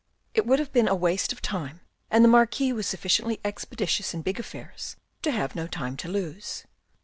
It 0.33 0.47
would 0.47 0.57
have 0.57 0.73
been 0.73 0.87
waste 0.99 1.31
of 1.31 1.43
time, 1.43 1.81
and 2.09 2.23
the 2.23 2.27
Marquis 2.27 2.73
was 2.73 2.87
sufficiently 2.87 3.39
expeditious 3.45 4.15
in 4.15 4.23
big 4.23 4.39
affairs 4.39 4.95
to 5.21 5.29
have 5.29 5.53
no 5.53 5.67
time 5.67 5.95
to 5.97 6.07
lose. 6.07 6.65